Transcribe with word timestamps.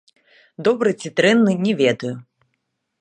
Добры 0.67 0.93
ці 1.03 1.11
дрэнны, 1.21 1.51
не 1.67 1.73
ведаю. 1.83 2.13